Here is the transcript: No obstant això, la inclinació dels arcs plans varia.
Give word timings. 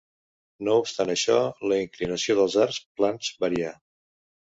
No 0.67 0.77
obstant 0.83 1.11
això, 1.13 1.35
la 1.71 1.77
inclinació 1.87 2.37
dels 2.39 2.57
arcs 2.63 2.81
plans 3.01 3.29
varia. 3.47 3.75